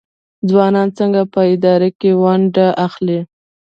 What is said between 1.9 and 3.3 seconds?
کې ونډه اخلي؟